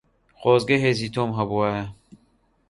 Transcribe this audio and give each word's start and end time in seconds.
خۆزگە 0.39 0.77
هێزی 0.83 1.09
تۆم 1.15 1.31
هەبوایە. 1.39 1.83